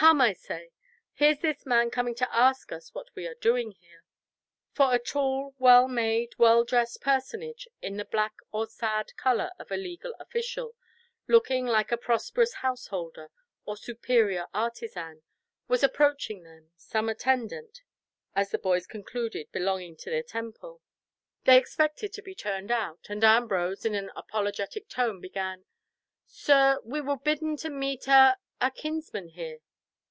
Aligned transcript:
Come, 0.00 0.22
I 0.22 0.32
say—here's 0.32 1.40
this 1.40 1.66
man 1.66 1.90
coming 1.90 2.14
to 2.14 2.34
ask 2.34 2.72
us 2.72 2.94
what 2.94 3.14
we 3.14 3.26
are 3.26 3.34
doing 3.34 3.72
here." 3.72 4.02
For 4.72 4.94
a 4.94 4.98
tall, 4.98 5.54
well 5.58 5.88
made, 5.88 6.32
well 6.38 6.64
dressed 6.64 7.02
personage 7.02 7.68
in 7.82 7.98
the 7.98 8.06
black 8.06 8.32
or 8.50 8.66
sad 8.66 9.14
colour 9.18 9.50
of 9.58 9.70
a 9.70 9.76
legal 9.76 10.14
official, 10.18 10.74
looking 11.28 11.66
like 11.66 11.92
a 11.92 11.98
prosperous 11.98 12.54
householder, 12.54 13.30
or 13.66 13.76
superior 13.76 14.46
artisan, 14.54 15.20
was 15.68 15.82
approaching 15.82 16.44
them, 16.44 16.70
some 16.78 17.10
attendant, 17.10 17.82
as 18.34 18.52
the 18.52 18.58
boys 18.58 18.86
concluded 18.86 19.52
belonging 19.52 19.98
to 19.98 20.08
the 20.10 20.22
Temple. 20.22 20.80
They 21.44 21.58
expected 21.58 22.14
to 22.14 22.22
be 22.22 22.34
turned 22.34 22.70
out, 22.70 23.04
and 23.10 23.22
Ambrose 23.22 23.84
in 23.84 23.94
an 23.94 24.10
apologetic 24.16 24.88
tone, 24.88 25.20
began, 25.20 25.66
"Sir, 26.26 26.80
we 26.84 27.02
were 27.02 27.18
bidden 27.18 27.58
to 27.58 27.68
meet 27.68 28.08
a—a 28.08 28.70
kinsman 28.70 29.28
here." 29.28 29.58